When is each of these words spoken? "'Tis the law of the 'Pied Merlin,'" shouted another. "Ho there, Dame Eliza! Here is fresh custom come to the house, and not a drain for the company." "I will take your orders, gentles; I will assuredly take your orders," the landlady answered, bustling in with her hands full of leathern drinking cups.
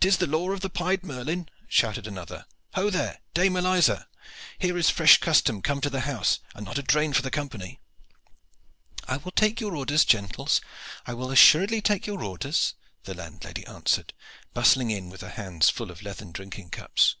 "'Tis 0.00 0.16
the 0.16 0.26
law 0.26 0.50
of 0.50 0.62
the 0.62 0.68
'Pied 0.68 1.04
Merlin,'" 1.04 1.48
shouted 1.68 2.04
another. 2.04 2.44
"Ho 2.74 2.90
there, 2.90 3.20
Dame 3.34 3.54
Eliza! 3.58 4.08
Here 4.58 4.76
is 4.76 4.90
fresh 4.90 5.18
custom 5.18 5.62
come 5.62 5.80
to 5.80 5.88
the 5.88 6.00
house, 6.00 6.40
and 6.56 6.66
not 6.66 6.76
a 6.78 6.82
drain 6.82 7.12
for 7.12 7.22
the 7.22 7.30
company." 7.30 7.78
"I 9.06 9.18
will 9.18 9.30
take 9.30 9.60
your 9.60 9.76
orders, 9.76 10.04
gentles; 10.04 10.60
I 11.06 11.14
will 11.14 11.30
assuredly 11.30 11.80
take 11.80 12.04
your 12.04 12.24
orders," 12.24 12.74
the 13.04 13.14
landlady 13.14 13.64
answered, 13.66 14.12
bustling 14.54 14.90
in 14.90 15.08
with 15.08 15.20
her 15.20 15.28
hands 15.28 15.70
full 15.70 15.92
of 15.92 16.02
leathern 16.02 16.32
drinking 16.32 16.70
cups. 16.70 17.14